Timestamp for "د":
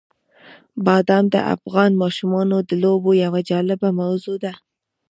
1.33-1.37, 2.69-2.71